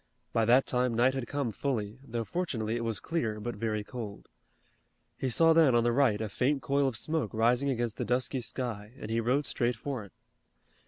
By 0.33 0.45
that 0.45 0.65
time 0.65 0.95
night 0.95 1.13
had 1.13 1.27
come 1.27 1.51
fully, 1.51 1.99
though 2.03 2.23
fortunately 2.23 2.75
it 2.75 2.83
was 2.83 2.99
clear 2.99 3.39
but 3.39 3.53
very 3.55 3.83
cold. 3.83 4.29
He 5.15 5.29
saw 5.29 5.53
then 5.53 5.75
on 5.75 5.83
the 5.83 5.91
right 5.91 6.19
a 6.19 6.27
faint 6.27 6.63
coil 6.63 6.87
of 6.87 6.97
smoke 6.97 7.31
rising 7.35 7.69
against 7.69 7.97
the 7.97 8.03
dusky 8.05 8.41
sky 8.41 8.93
and 8.97 9.11
he 9.11 9.19
rode 9.19 9.45
straight 9.45 9.75
for 9.75 10.03
it. 10.03 10.11